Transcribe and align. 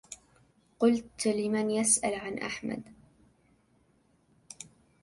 قلت 0.79 1.27
لمن 1.27 1.71
يسأل 1.71 2.13
عن 2.15 2.37
أحمد 2.37 2.83